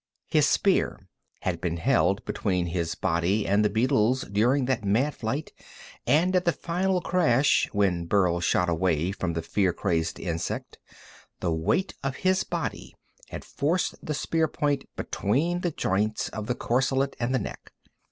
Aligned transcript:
His 0.25 0.47
spear 0.47 1.07
had 1.41 1.61
been 1.61 1.77
held 1.77 2.25
between 2.25 2.65
his 2.65 2.95
body 2.95 3.45
and 3.47 3.63
the 3.63 3.69
beetle's 3.69 4.23
during 4.23 4.65
that 4.65 4.83
mad 4.83 5.13
flight, 5.13 5.51
and 6.07 6.35
at 6.35 6.43
the 6.43 6.51
final 6.51 7.01
crash, 7.01 7.69
when 7.71 8.05
Burl 8.07 8.39
shot 8.39 8.67
away 8.67 9.11
from 9.11 9.33
the 9.33 9.43
fear 9.43 9.73
crazed 9.73 10.19
insect, 10.19 10.79
the 11.39 11.53
weight 11.53 11.93
of 12.03 12.15
his 12.25 12.43
body 12.43 12.95
had 13.29 13.45
forced 13.45 13.93
the 14.03 14.15
spearpoint 14.15 14.85
between 14.95 15.59
the 15.59 15.69
joints 15.69 16.29
of 16.29 16.47
the 16.47 16.55
corselet 16.55 17.15
and 17.19 17.35
the 17.35 17.37
neck. 17.37 17.71